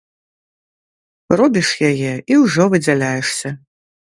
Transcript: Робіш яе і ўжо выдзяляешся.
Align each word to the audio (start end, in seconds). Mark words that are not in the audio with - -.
Робіш 1.41 1.69
яе 1.91 2.09
і 2.09 2.33
ўжо 2.45 2.63
выдзяляешся. 2.73 3.49